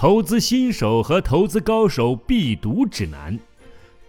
[0.00, 3.38] 投资新手和投资高手必读指南，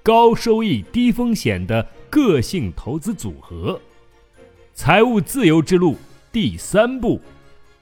[0.02, 3.78] 高收益低风险的个性投资组合，
[4.74, 5.98] 财务自由之路
[6.32, 7.20] 第三步，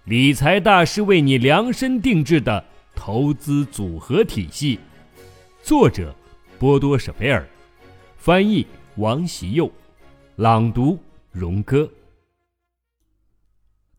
[0.05, 4.79] 理财大师为你量身定制的投资组合体系。
[5.61, 6.11] 作者：
[6.57, 7.47] 波多舍菲尔，
[8.17, 8.65] 翻译：
[8.95, 9.71] 王习佑，
[10.37, 10.97] 朗读：
[11.31, 11.87] 荣哥。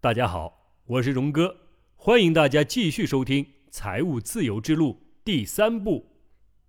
[0.00, 0.52] 大家好，
[0.86, 1.54] 我是荣哥，
[1.94, 3.46] 欢迎大家继续收听。
[3.70, 6.04] 财务自由之路第三部，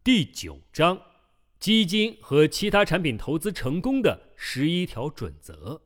[0.03, 1.01] 第九章：
[1.59, 5.81] 基金和其他产品投资成功的十一条准则。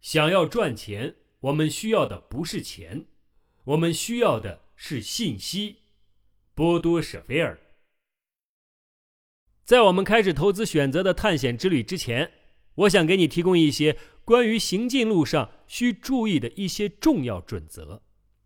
[0.00, 3.06] 想要赚钱，我们需要的不是钱，
[3.64, 5.76] 我们需要的是信息。
[6.54, 7.60] 波多舍菲尔。
[9.64, 12.32] 在我们开始投资选择的探险之旅之前，
[12.74, 18.02] 我想给你提供一些关于行进路上需注意的一些重要准则。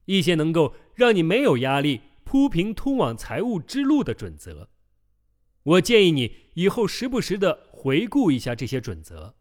[0.06, 4.68] 一些能够让你没有压力铺平通往财务之路的准则，
[5.62, 9.34] 我建议你以后时不时的回顾一下这些准则，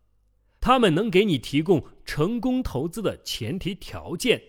[0.62, 4.42] 他们能给你提供成功投资的前提条件。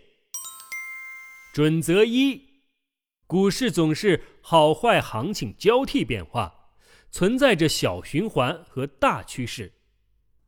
[1.53, 2.43] 准则一：
[3.27, 6.71] 股市总是好坏行情交替变化，
[7.11, 9.73] 存在着小循环和大趋势，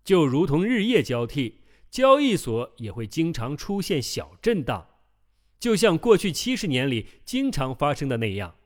[0.05, 4.92] 就如同日夜交替，交易所也会经常出现小震荡。
[5.63, 8.57] 就像过去七十年里经常发生的那样，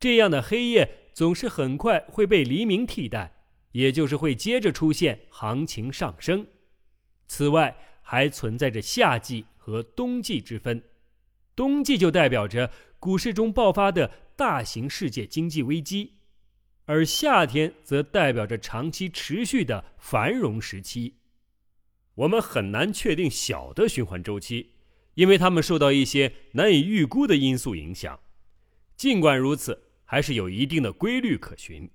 [0.00, 6.44] 这样的黑夜总是很快会被黎明替代，也就是会接着出现行情上升。
[7.28, 10.82] 此外，还存在着夏季和冬季之分，
[11.54, 16.14] 冬季就代表着股市中爆发的大型世界经济危机，
[16.86, 21.18] 而夏天则代表着长期持续的繁荣时期。
[22.16, 24.71] 我们很难确定小的循环周期。
[25.14, 28.18] 因为他们受到一些难以预估的因素影响，
[28.96, 31.90] 尽管如此，还是有一定的规律可循。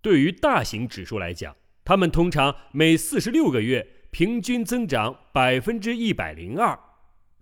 [0.00, 6.78] 对于大型指数来讲，它们通常每四十六个月平均增长百分之一百零二，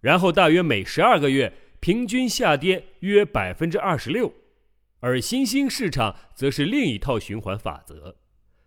[0.00, 4.32] 然后大约每十二个月平均下跌约百分之二十六。
[5.00, 8.16] 而新兴市场则是另一套循环法则，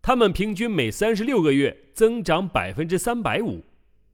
[0.01, 3.65] 它们平均每三十六个月增长百分之三百五。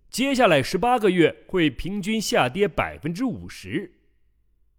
[0.09, 3.99] 接下来十八个月会平均下跌百分之五十，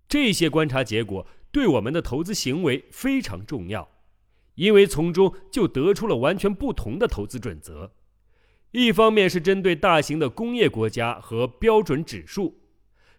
[0.08, 3.88] 这些观察结果对我们的投资行为非常重要，
[4.54, 7.92] 因为从中就得出了完全不同的投资准则。
[8.70, 12.60] 一方面是针对大型的工业国家和标准指数，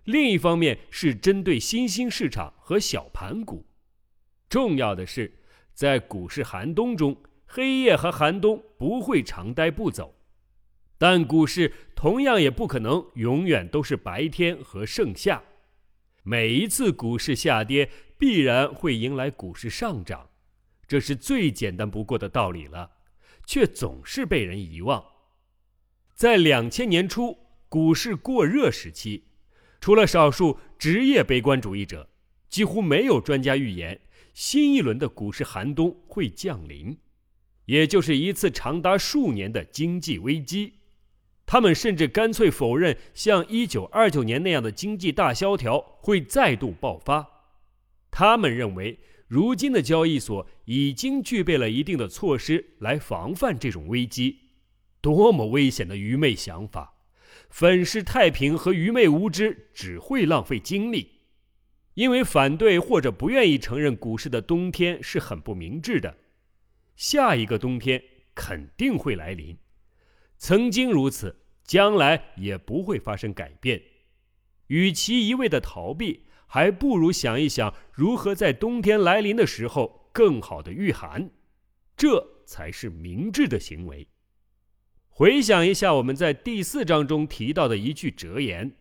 [0.03, 3.66] 另一方面是针对新兴市场和小盘股。
[4.50, 5.40] 重要的是，
[5.74, 7.16] 在股市寒冬中，
[7.46, 10.19] 黑夜和寒冬不会长待不走。
[11.00, 15.42] 但股市同样也不可能永远都是白天和盛夏，
[16.24, 20.30] 每一次股市下跌必然会迎来股市上涨，
[20.86, 22.92] 这是最简单不过的道理了，
[23.46, 25.02] 却总是被人遗忘。
[26.14, 27.38] 在两千年初
[27.70, 29.24] 股市过热时期，
[29.80, 32.10] 除了少数职业悲观主义者，
[32.50, 34.02] 几乎没有专家预言
[34.34, 36.98] 新一轮的股市寒冬会降临，
[37.68, 40.74] 也就是一次长达数年的经济危机。
[41.52, 47.28] 他们甚至干脆否认像一九二九年那样的经济大萧条会再度爆发。
[48.12, 54.42] 他们认为，如今的交易所已经具备了一定的措施来防范这种危机。
[55.02, 56.94] 多么危险的愚昧想法！
[57.50, 61.10] 粉饰太平和愚昧无知只会浪费精力，
[61.96, 66.16] 因为反对或者不愿意承认股市的冬天是很不明智的。
[66.96, 68.04] 下一个冬天
[68.36, 69.58] 肯定会来临。
[70.39, 71.35] 曾经如此，
[71.66, 73.81] 将来也不会发生改变。
[74.67, 81.29] 与其一味的逃避，还不如想一想如何在冬天来临的时候更好的御寒，
[81.97, 84.07] 这才是明智的行为。
[85.09, 88.71] 回想一下我们在第四章中提到的一句哲言，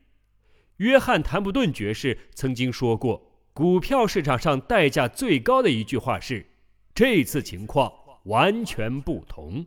[0.77, 6.47] 约翰·谭布顿爵士曾经说过：“股票市场上代价最高的一句话是，
[6.95, 7.93] 这次情况
[8.27, 9.67] 完全不同。”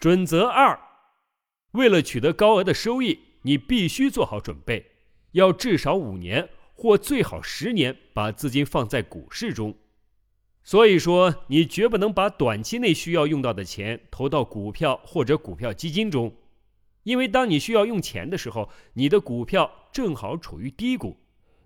[0.00, 0.78] 准则二：
[1.72, 4.92] 为了取得高额的收益，你必须做好准备，
[5.32, 9.76] 要至少五年或最好十年把资金放在股市中。
[10.62, 16.32] 所以说，你绝不能把短期内需要用到的钱投到股票或者股票基金中，
[17.02, 21.16] 因为当你需要用钱的时候，你的股票正好处于低谷，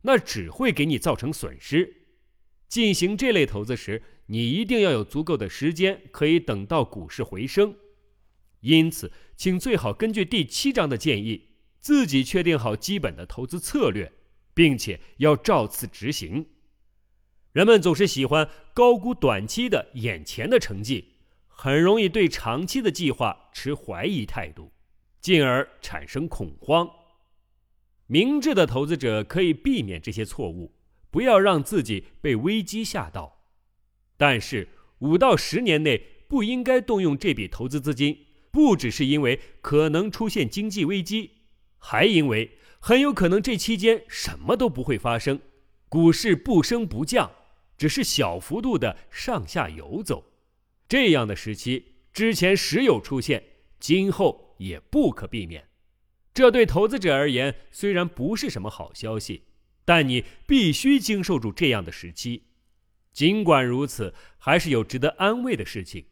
[0.00, 1.96] 那只会给你造成损失。
[2.68, 7.74] 进行这类投资时，你一定要有足够的时间可以等到股市回升。
[8.62, 11.50] 因此，请最好根据第七章的建议，
[11.80, 14.12] 自己确定好基本的投资策略，
[14.54, 16.46] 并且要照此执行。
[17.52, 21.16] 人们总是喜欢高估短期的眼前的成绩，
[21.46, 24.72] 很容易对长期的计划持怀疑态度，
[25.20, 26.88] 进而产生恐慌。
[28.06, 30.72] 明智的投资者可以避免这些错误，
[31.10, 33.44] 不要让自己被危机吓到。
[34.16, 34.68] 但是
[35.00, 35.98] 五到十年内
[36.28, 41.30] 不应该动用这笔投资资金，不只是因为可能出现经济危机，
[41.78, 45.40] 还因为很有可能这期间什么都不会发生，
[45.88, 47.32] 股市不升不降。
[47.78, 50.24] 只是小幅度的上下游走，
[50.86, 53.42] 这样的时期之前时有出现，
[53.80, 55.66] 今后也不可避免。
[56.32, 59.44] 这对投资者而言虽然不是什么好消息，
[59.84, 62.44] 但你必须经受住这样的时期。
[63.12, 66.04] 尽管如此，还是有值得安慰的事情，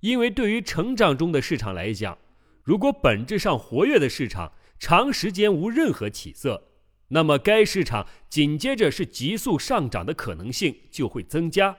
[0.00, 2.18] 因为对于成长中的市场来讲，
[2.62, 6.68] 如果本质上活跃的市场长时间无任何起色。
[7.12, 11.76] 那么，该市场紧接着是急速上涨的可能性就会增加。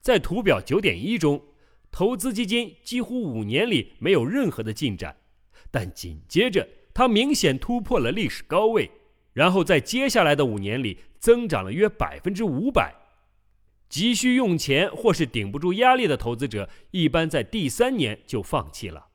[0.00, 1.42] 在图表九点一中，
[1.90, 5.16] 投资基金几乎五年里没有任何的进展，
[5.72, 8.88] 但紧接着它明显突破了历史高位，
[9.32, 12.94] 然后在接下来的五年里增长了约百分之五百。
[13.88, 19.08] 急需用钱或是顶不住压力的投资者，一般在第三年就放弃了，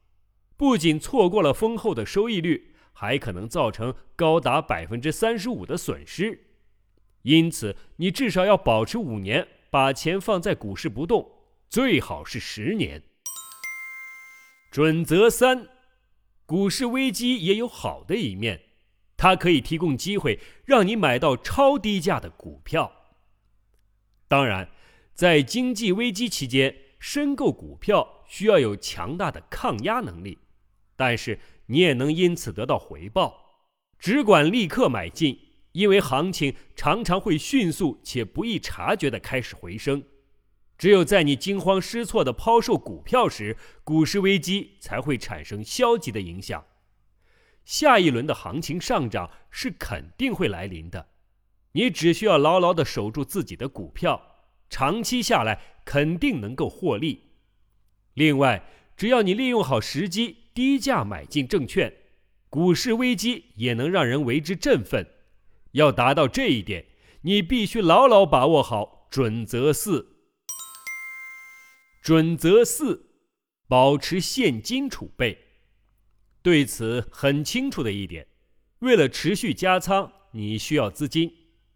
[0.58, 2.72] 不仅错过了丰厚的收益率。
[2.96, 6.46] 还可能造成高达百分之三十五的损失，
[7.24, 11.28] 因此你至少要保持五年，把钱放在股市不动，
[11.68, 13.02] 最好是十年。
[14.72, 15.68] 准则三：
[16.46, 18.62] 股市危机也有好的一面，
[19.18, 23.03] 它可以提供机会让你买到超低价的股票。
[24.34, 24.68] 当然，
[25.14, 30.40] 在经济危机期间申购股票需要有强大的抗压能力，
[30.96, 31.40] 但是。
[31.68, 33.62] 你也能因此得到回报，
[33.98, 35.40] 只管立刻买进，
[35.72, 40.04] 因为行情常常会迅速且不易察觉地开始回升。
[40.78, 46.66] 只有在你惊慌失措地抛售股票时，股市危机才会产生消极的影响。
[47.64, 51.08] 下一轮的行情上涨是肯定会来临的，
[51.74, 54.20] 你只需要牢牢地守住自己的股票，
[54.70, 57.34] 长期下来肯定能够获利。
[58.14, 58.64] 另外，
[58.96, 60.38] 只要你利用好时机。
[60.54, 61.92] 低价买进证券，
[62.48, 65.04] 股市危机也能让人为之振奋。
[65.72, 66.86] 要达到这一点，
[67.22, 70.20] 你必须牢牢把握好准则四。
[72.04, 73.16] 准则四，
[73.68, 75.36] 保持现金储备。
[76.44, 78.28] 对此很清楚的一点，
[78.78, 81.34] 为了持续加仓，你需要资金，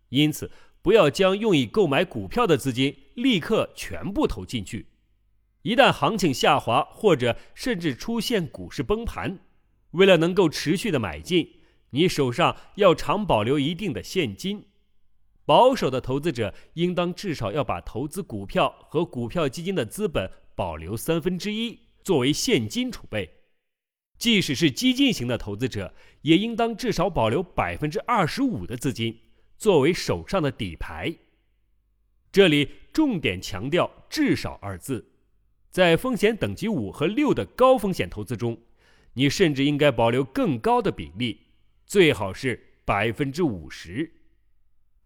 [0.10, 0.52] 因此
[0.82, 4.88] 不要将用以购买股票的资金立刻全部投进去。
[5.64, 9.40] 一旦行情下滑，或者甚至出现股市崩盘，
[9.92, 11.60] 为了能够持续的买进，
[11.90, 14.68] 你手上要常保留一定的现金。
[15.46, 23.30] 保守的投资者应当至少要把投资股票和股票基金的资本保留三分之一作为现金储备。
[24.18, 29.20] 即使是激进型的投资者，也应当至少保留百分之二十五的资金
[29.58, 31.16] 作为手上的底牌。
[32.32, 35.12] 这里重点强调“至少”二字。
[35.70, 38.58] 在风险等级五和六的高风险投资中，
[39.14, 41.42] 你甚至应该保留更高的比例，
[41.86, 44.12] 最好是百分之五十。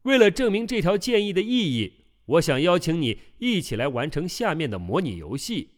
[0.03, 5.69] 为了证明这条建议的意义，我想邀请你一起来完成下面的模拟游戏。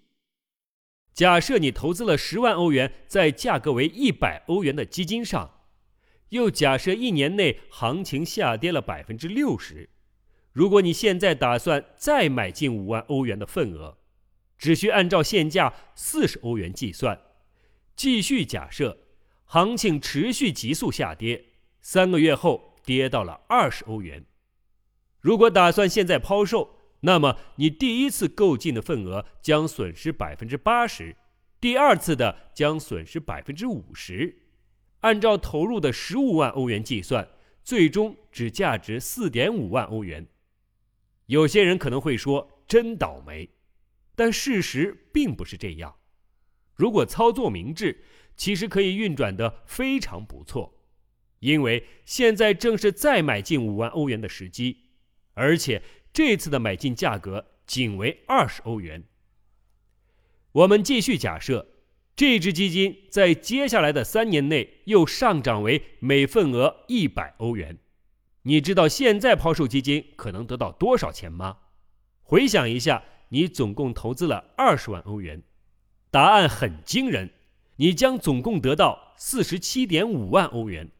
[1.13, 5.62] 假设你投资了十万欧元在价格为一百欧元的基金上，
[6.33, 9.89] 又假设一年内行情下跌了百分之六十，
[10.51, 13.99] 如果你现在打算再买进五万欧元的份额。
[14.57, 17.19] 只需按照现价四十欧元计算，
[17.97, 18.97] 继续假设
[19.43, 21.47] 行情持续急速下跌，
[21.81, 24.25] 三个月后跌到了二十欧元。
[25.19, 31.15] 如果打算现在抛售，那么你第一次购进的份额将损失百分之八十，
[31.59, 34.42] 第二次的将损失百分之五十。
[35.03, 37.27] 按照投入的十五万欧元计算，
[37.63, 40.27] 最终只价值四点五万欧元。
[41.27, 43.49] 有些人可能会说：“真倒霉。”
[44.15, 45.95] 但事实并不是这样。
[46.75, 48.03] 如果操作明智，
[48.37, 50.79] 其实可以运转的非常不错，
[51.39, 54.85] 因为现在正是再买进五万欧元的时机，
[55.33, 55.81] 而且
[56.13, 59.03] 这次的买进价格仅为二十欧元。
[60.51, 61.72] 我们继续假设，
[62.15, 67.79] 这支基金在接下来的三年内又上涨为每份额一百欧元。
[68.43, 71.57] 你知道现在抛售基金可能得到多少钱吗？
[72.21, 73.03] 回想一下。
[73.29, 75.41] 你总共投资了二十万欧元，
[76.11, 77.31] 答案很惊人，
[77.77, 80.91] 你将总共得到四十七点五万欧元。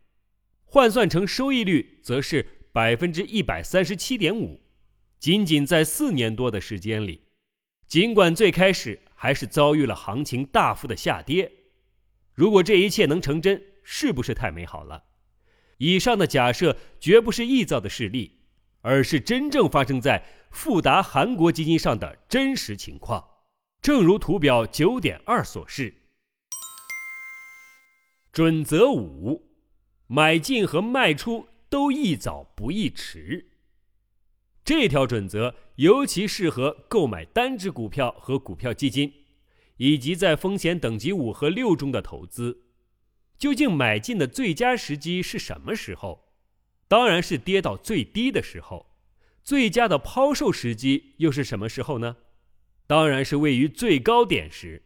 [0.66, 4.64] 换算成收益率则是百分之一百三十七点五。
[5.20, 7.22] 仅仅在四年多的时间里，
[7.88, 11.50] 尽管最开始还是遭遇了行情大幅的下跌，
[12.34, 15.06] 如果这一切能成真，是不是太美好了？
[15.78, 18.42] 以上的假设绝不是臆造的事例，
[18.82, 23.26] 而是真正发生在富达韩国基金上的真实情况。
[23.82, 25.96] 正如图表九点二所示。
[28.34, 29.54] 准则五：
[30.08, 33.53] 买进和卖出都宜早不宜迟。
[34.66, 39.14] 这条准则尤其适合购买单只股票和股票基金，
[39.78, 42.64] 以及在风险等级五和六中的投资。
[43.38, 46.30] 究竟买进的最佳时机是什么时候？
[46.88, 48.96] 当然是跌到最低的时候。
[49.44, 52.16] 最佳的抛售时机又是什么时候呢？
[52.88, 54.84] 当然是位于最高点时。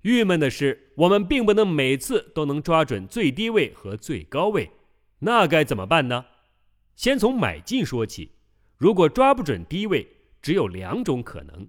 [0.00, 4.70] 郁闷的是，我们并不能每次都能抓准最低位和最高位，
[5.18, 6.24] 那该怎么办呢？
[6.96, 8.32] 先从买进说起。
[8.82, 10.08] 如果抓不准低位，
[10.42, 11.68] 只有两种可能：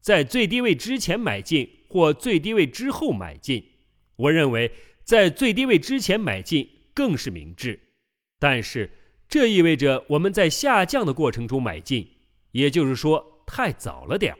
[0.00, 3.62] 在最低位之前买进，或最低位之后买进。
[4.16, 4.72] 我认为
[5.04, 7.78] 在最低位之前买进更是明智，
[8.38, 8.90] 但是
[9.28, 12.08] 这意味着我们在下降的过程中买进，
[12.52, 14.38] 也就是说太早了点儿。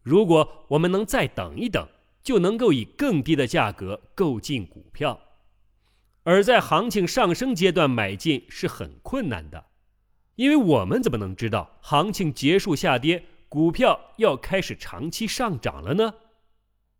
[0.00, 1.86] 如果我们能再等一等，
[2.22, 5.20] 就能够以更低的价格购进股票，
[6.22, 9.66] 而在行情上升阶段买进是很困难的。
[10.36, 16.14] 因为我们怎么能知道行情结束下跌，股票要开始长期上涨了呢？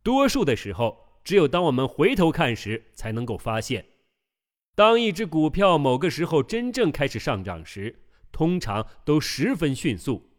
[0.03, 3.87] 多数的时候，只有当我们回头看时，才能够发现，
[4.75, 10.31] 当一只股票某个时候真正开始上涨时，通常都十分迅速。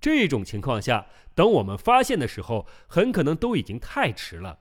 [0.00, 4.58] 这种情况下，等我们发现的时候，很可能都已经太迟了。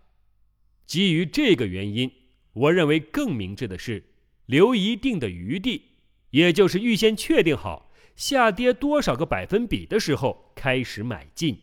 [0.86, 2.10] 基于这个原因，
[2.54, 4.06] 我认为更明智的是
[4.46, 5.93] 留一定的余地。
[6.34, 11.60] 也就是预先确定好下跌多少个百分比的时候开始买进。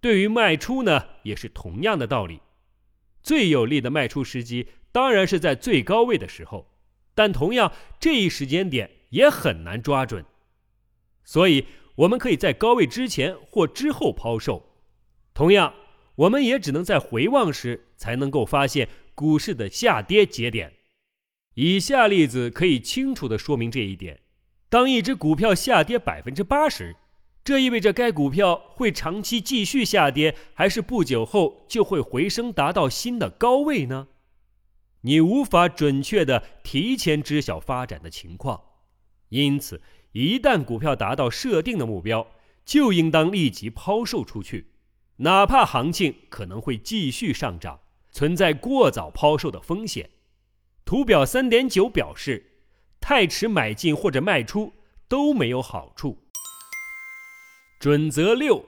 [0.00, 2.40] 对于卖出呢，也是同样的道理。
[3.20, 6.70] 最有利的卖出时机当然是在最高位的时候，
[7.16, 10.24] 但同样这一时间点也很难抓准。
[11.24, 14.76] 所以我们可以在高位之前或之后抛售。
[15.34, 15.74] 同样，
[16.14, 20.77] 我们也只能在回望时才能够发现股市的下跌节点。
[21.60, 24.20] 以下例子可以清楚地说明这一点：
[24.68, 26.94] 当一只股票下跌百分之八十，
[27.42, 34.06] 这意味着该股票会长期继续下跌，还是不久后就会回升达到新的高位呢？
[35.00, 38.62] 你无法准确地提前知晓发展的情况，
[39.30, 42.28] 因此，一旦股票达到设定的目标，
[42.64, 44.68] 就应当立即抛售出去，
[45.16, 47.80] 哪怕行情可能会继续上涨，
[48.12, 50.08] 存在过早抛售的风险。
[50.88, 52.62] 图表三点九表示，
[52.98, 54.72] 太迟买进或者卖出
[55.06, 56.16] 都没有好处。
[57.78, 58.64] 准则六，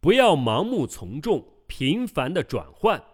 [0.00, 3.04] 不要盲目从众，频繁的转换。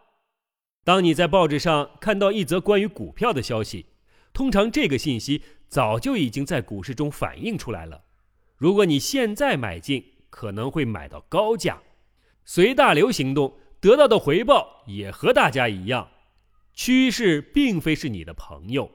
[0.85, 3.87] 当你在报纸上看到一则关于股票的消息，
[4.33, 8.05] 通常这个信息早就已经在股市中反映出来了。
[8.57, 11.83] 如果你现在买进，可能会买到高价，
[12.45, 16.09] 随大流行动得到的回报也和大家一样。
[16.77, 18.93] 趋势并非是你的朋友，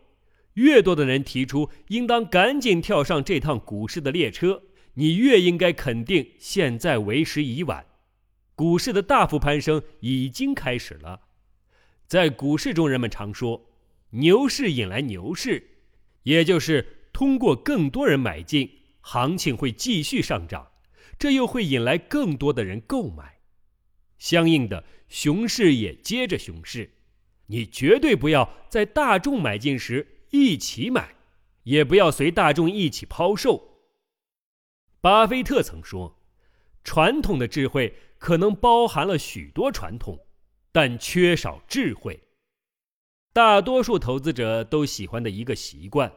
[0.54, 4.62] 越多的人提出应当赶紧跳上这趟股市的列车，
[4.94, 7.88] 你越应该肯定现在为时已晚。
[8.54, 11.22] 股市的大幅攀升已经开始了，
[12.06, 13.66] 在股市中，人们常说
[14.12, 15.80] “牛市引来牛市”，
[16.22, 18.70] 也就是通过更多人买进，
[19.02, 20.68] 行情会继续上涨，
[21.18, 23.40] 这又会引来更多的人购买，
[24.20, 26.92] 相应的，熊市也接着熊市。
[27.52, 31.16] 你绝对不要在大众买进时一起买，
[31.64, 33.82] 也不要随大众一起抛售。
[35.02, 36.18] 巴菲特曾说
[36.86, 40.18] ：“传统的智慧可能包含了许多传统，
[40.72, 42.24] 但缺少智慧。”
[43.34, 46.10] 大多数投资者都喜欢的一个习惯，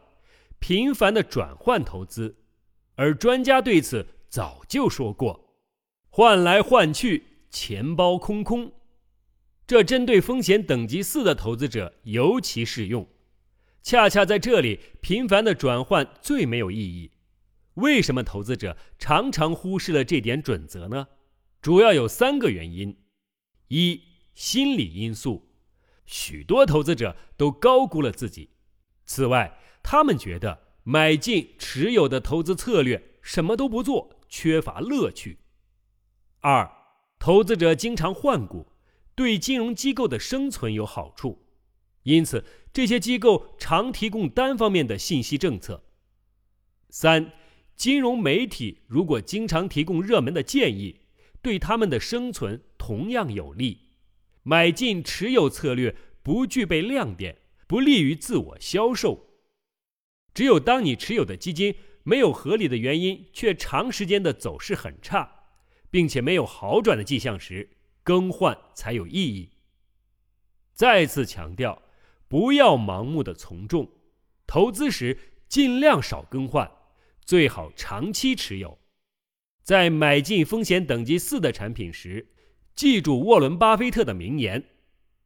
[0.61, 2.37] 频繁的转换投资，
[2.95, 5.57] 而专家对此早就说过
[6.11, 8.71] ：“换来换去，钱包空空。”
[9.67, 13.09] 这针对风险等级四的投资者尤其适用。
[13.83, 17.13] 恰恰在这里，频繁的转换最没有意义。
[17.75, 21.09] 为什么投资者常常忽视了这点准则呢？
[21.61, 22.97] 主要有三个原因：
[23.69, 24.01] 一、
[24.35, 25.51] 心理因素，
[26.05, 28.51] 许多投资者都高估了自己；
[29.05, 35.39] 此外，他们觉得买进持有的投资策略什么都不做，缺乏乐趣；
[36.41, 36.71] 二、
[37.19, 38.74] 投资者经常换股。
[39.15, 41.47] 对金融机构的生存有好处，
[42.03, 45.85] 因此这些机构常提供单方面的信息政策。
[46.91, 47.33] 三，
[47.77, 51.01] 金融媒体如果经常提供热门的建议，
[51.43, 53.81] 对他们的生存同样有利。
[54.43, 59.27] 买进持有策略不具备亮点，不利于自我销售。
[60.35, 65.47] 只有当你持有的基金没有合理的原因，却长时间的走势很差，
[65.91, 67.71] 并且没有好转的迹象时，
[68.05, 69.51] 更换才有意义。
[70.73, 71.83] 再次强调，
[72.29, 73.91] 不要盲目的从众，
[74.47, 75.19] 投资时
[75.49, 76.71] 尽量少更换，
[77.25, 78.79] 最好长期持有。
[79.63, 82.29] 在买进风险等级四的产品时，
[82.77, 84.63] 记住沃伦·巴菲特的名言：“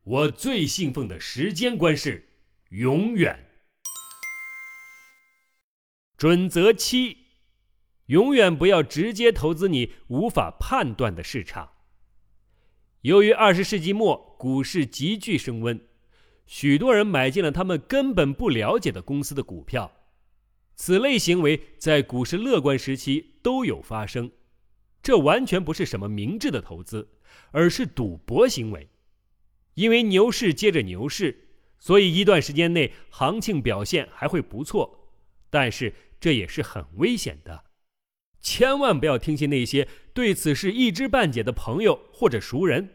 [0.04, 2.28] 我最信奉的时间观是
[2.68, 3.46] 永远。”
[6.16, 7.16] 准则七：
[8.06, 11.77] 永远不要直接投资你无法判断的市场。
[13.02, 15.80] 由于二十世纪末股市急剧升温，
[16.46, 19.92] 许多人买进了他们根本不了解的公司的股票。
[20.74, 24.30] 此类行为在股市乐观时期都有发生，
[25.02, 27.08] 这完全不是什么明智的投资，
[27.50, 28.88] 而是赌博行为。
[29.74, 35.10] 因为牛市接着牛市，所以一段时间内行情表现还会不错，
[35.50, 35.94] 但是。
[36.20, 37.62] 这也是很危险的，
[38.40, 39.86] 千万不要听信那些
[40.18, 42.88] 对此事一知半解的朋友或者熟人。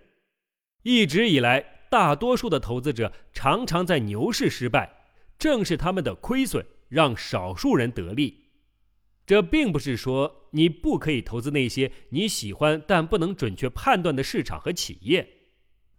[0.82, 4.94] 一直以来，大多数的投资者常常在牛市失败，
[5.40, 8.50] 正是他们的亏损让少数人得利。
[9.26, 15.26] 这并不是说你不可以投资那些你喜欢但不能准确判断的市场和企业，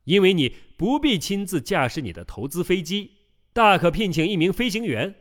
[0.05, 3.13] 因为你不必亲自驾驶你的投资飞机，
[3.55, 5.15] 大可聘请一名飞行员。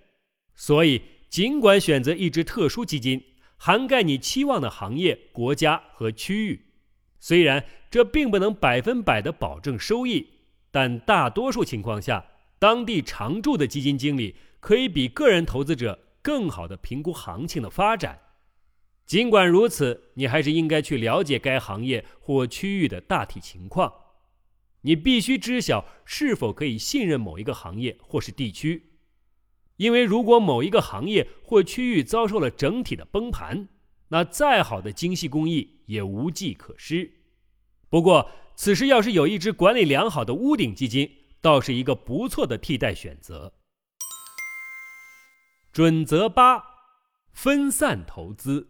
[0.53, 1.01] 所以。
[1.29, 3.19] 尽管选择一支特殊基金，
[3.65, 6.65] 涵盖你期望的行业、国家和区域，
[7.21, 10.27] 虽然这并不能百分百的保证收益，
[10.69, 12.25] 但大多数情况下，
[12.59, 18.19] 当地常驻的基金经理可以比个人投资者更好的评估行情的发展。
[19.05, 23.93] 尽管如此，你还是应该去了解该行业或区域的大体情况。
[24.81, 28.92] 你必须知晓是否可以信任某一个行业或是地区。
[29.77, 33.67] 因为如果某一个行业或区域遭受了整体的崩盘，
[34.09, 37.11] 那再好的精细工艺也无计可施。
[37.89, 43.53] 不过，此时要是有一只管理良好的屋顶基金，倒是一个不错的替代选择。
[45.71, 46.63] 准则八：
[47.31, 48.67] 分散投资。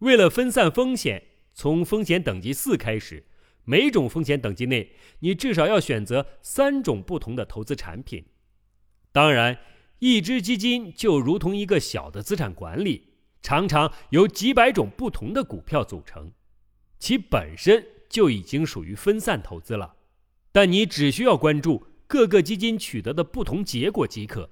[0.00, 1.24] 为了分散风险，
[1.54, 3.26] 从风险等级四开始，
[3.64, 8.26] 每种风险等级内，你至少要选择三种不同的投资产品。
[9.12, 9.58] 当然。
[10.00, 16.32] 一只基金就如同一个小的资产管理，常常由几百种不同的股票组成，
[16.98, 19.96] 其本身就已经属于分散投资了。
[20.52, 24.50] 但你只需要关注各个基金取得的不同结果即可，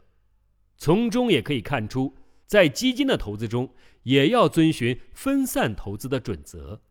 [0.76, 6.82] 从中也可以看出，在基金的投资中也要遵循分散投资的准则，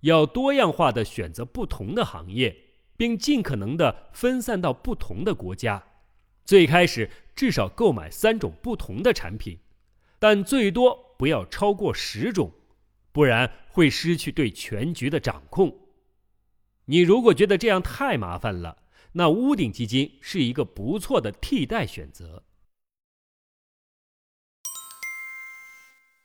[0.00, 2.56] 要多样化的选择不同的行业，
[2.96, 5.87] 并尽可能的分散到不同的国家。
[6.48, 9.58] 最开始至少购买三种不同的产品，
[10.18, 12.50] 但最多不要超过十种，
[13.12, 15.78] 不然会失去对全局的掌控。
[16.86, 18.78] 你如果觉得这样太麻烦了，
[19.12, 22.42] 那屋顶基金是一个不错的替代选择。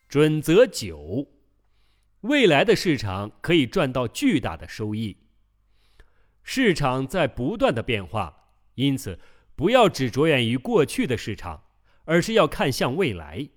[0.08, 1.28] 准则九：
[2.22, 5.18] 未来的市场可以赚到巨大的收益。
[6.44, 9.20] 市场在不断的变化，因此。
[9.56, 11.64] 不要只着眼于过去的市场，
[12.06, 13.50] 而是要看向未来。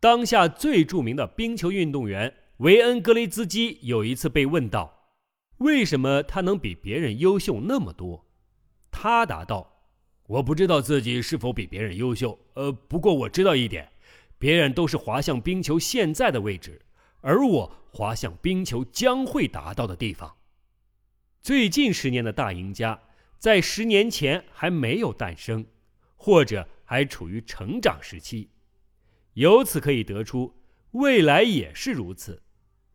[0.00, 5.10] 当下最著名的冰球运动员维恩·格雷兹基有一次被问到
[5.58, 8.26] ：“为什么他能比别人优秀那么多？”
[8.90, 9.84] 他答道
[10.26, 13.88] ：“我不知道自己是否比别人优秀，呃，不过我知道一点，
[14.38, 16.82] 别人都是滑向冰球现在的位置，
[17.20, 20.34] 而我滑向冰球将会达到的地方。”
[21.40, 23.00] 最近十年的大赢家。
[23.42, 25.66] 在十年前还没有诞生，
[26.14, 28.50] 或者还处于成长时期，
[29.32, 32.40] 由此可以得出，未来也是如此。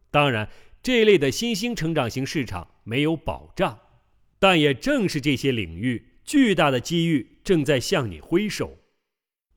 [0.10, 0.50] 当然，
[0.82, 3.78] 这一类的新兴成长型市场没有保障，
[4.40, 8.78] 但也正是这些领域，巨大的机遇正在向你挥手。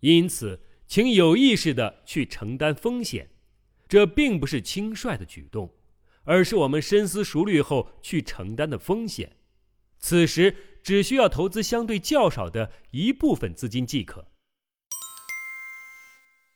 [0.01, 3.31] 因此，请有意识的去承担风险，
[3.89, 5.73] 这并不是轻率的举动，
[6.25, 9.37] 而是我们深思熟虑后去承担的风险。
[10.01, 10.57] 此时。
[10.83, 14.27] 只需要投资相对较少的一部分资金即可。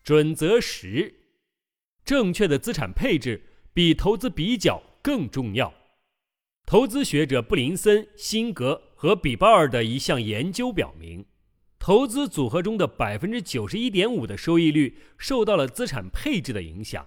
[0.03, 1.15] 准则十：
[2.07, 3.43] 正确的资产配置
[3.75, 5.75] 比投资比较更重要。
[6.65, 11.27] 投资学者布林森、辛格和比鲍尔的一项研究表明，
[11.79, 17.07] 投资组合中的百分之九十一点五的收益率受到了资产配置的影响，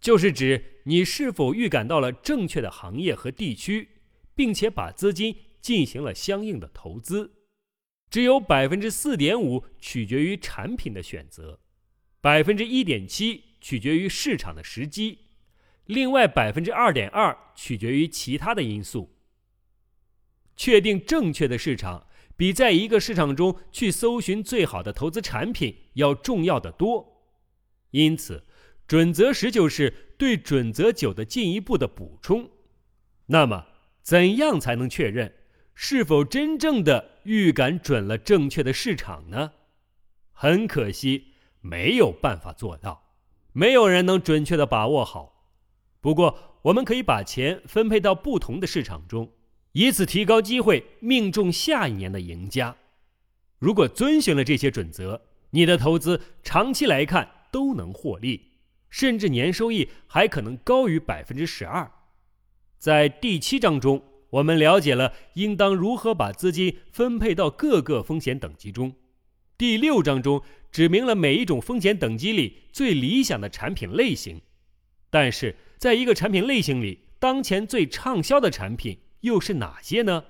[0.00, 3.88] 就是指你是否预感到了正确的行业和地区，
[4.34, 7.32] 并且把资金进行了相应的投资。
[8.10, 11.60] 只有百分之四点五取决于产品的选择，
[12.20, 15.18] 百分之一点七取决于市场的时机。
[15.86, 19.16] 另外百分之二点二取决于其他的因素。
[20.56, 27.26] 确定正确的市场，比在一个市场中去搜寻最好的投资产品要重要的多。
[27.90, 28.44] 因此，
[28.86, 32.48] 准则十就是对准则九的进一步的补充。
[33.26, 33.66] 那么，
[34.04, 35.34] 怎样才能确认
[35.74, 39.52] 是否真正的预感准了正确的市场呢？
[40.30, 41.28] 很可惜，
[41.62, 43.14] 没有办法做到，
[43.52, 45.48] 没有人能准确的把握好。
[46.02, 49.32] 不过，我们可以把钱分配到不同的市场中，
[49.72, 52.76] 以此提高机会，命中下一年的赢家。
[53.58, 58.52] 如果遵循了这些准则，你的投资长期来看都能获利，
[58.90, 61.90] 甚至年收益还可能高于百分之十二。
[62.84, 68.94] 在第七章中，我们了解了应当如何把资金分配到各个风险等级中。
[69.56, 74.42] 第六章中指明了每一种风险等级里最理想的产品类型，
[75.08, 75.56] 但是。
[75.78, 80.24] 在一个产品类型里，当前最畅销的产品又是哪些呢？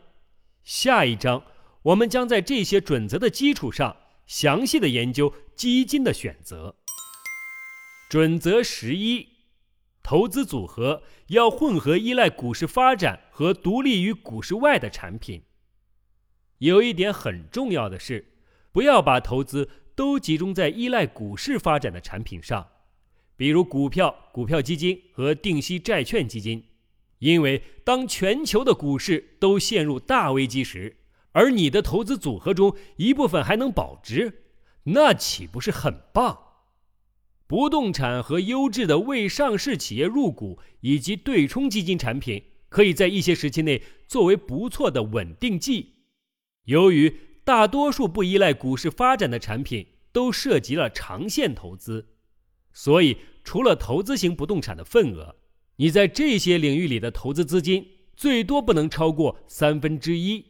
[0.62, 1.42] 下一章
[1.82, 3.96] 我们将在这些准则的基础上，
[4.28, 6.76] 详细的研究基金的选择。
[8.08, 9.26] 准则十一：
[10.04, 15.42] 投资组合要混合依赖股市发展和独立于股市外的产品。
[16.58, 18.34] 有一点很重要的是，
[18.70, 22.68] 不要把投资都集中在依赖股市发展的产品上。
[23.34, 26.68] 比如股票、股票基金和定息债券基金，
[27.20, 30.98] 因为当全球的股市都陷入大危机时，
[31.32, 34.44] 而你的投资组合中一部分还能保值，
[34.84, 36.43] 那岂不是很棒？
[37.54, 45.94] 不动产和优质的未上市企业入股以及对冲基金产品，可以在一些时期内作为不错的稳定剂。
[46.64, 52.04] 由于大多数不依赖股市发展的产品都涉及了长线投资。
[52.72, 55.36] 所以，除了投资型不动产的份额，
[55.76, 57.86] 你在这些领域里的投资资金
[58.16, 60.44] 最多不能超过三分之一。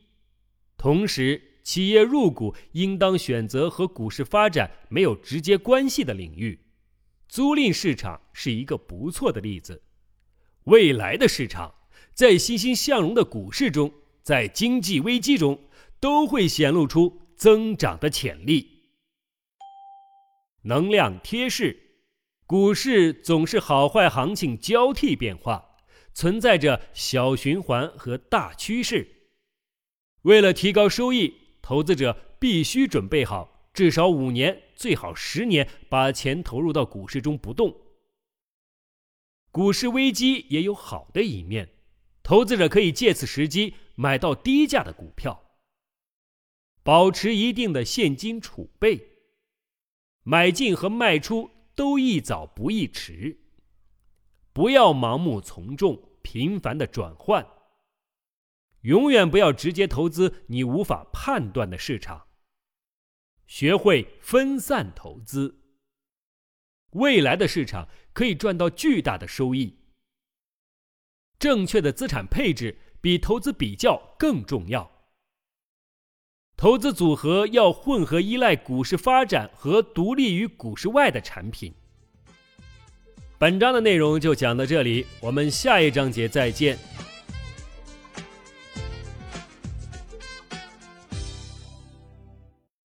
[0.78, 6.60] 同时，企业入股应当选择和股市发展没有直接关系的领域。
[7.34, 9.82] 租赁市场是一个不错的例子。
[10.66, 11.74] 未来的市场
[12.12, 13.92] 在欣欣向荣的股市中，
[14.22, 15.58] 在经济危机中
[15.98, 18.84] 都会显露出增长的潜力。
[20.62, 21.76] 能量贴士。
[22.46, 25.78] 股市总是好坏行情交替变化，
[26.12, 29.32] 存在着小循环和大趋势。
[30.22, 37.74] 为了提高收益，投资者必须准备好至少五年，最好十年，把钱投入到股市中不动。
[39.50, 41.68] 股市危机也有好的一面，
[42.22, 45.42] 投资者可以借此时机买到低价的股票，
[46.82, 49.00] 保持一定的现金储备，
[50.22, 51.50] 买进和卖出。
[51.76, 53.36] 都宜早不宜迟，
[54.52, 57.44] 不要盲目从众、频繁的转换，
[58.82, 62.28] 永远不要直接投资你无法判断的市场。
[63.46, 65.60] 学会分散投资，
[66.92, 69.78] 未来的市场可以赚到巨大的收益。
[71.38, 74.90] 正确的资产配置比投资比较更重要。
[76.56, 81.74] 投资组合要混合依赖股市发展和独立于股市外的产品。
[83.36, 86.93] 本章的内容就讲到这里，我们下一章节再见。